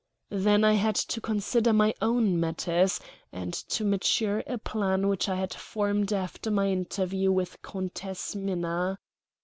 [0.31, 2.99] Then I had to consider my own matters,
[3.31, 8.35] and to mature a plan which I had formed after my interview with the Countess
[8.35, 8.97] Minna.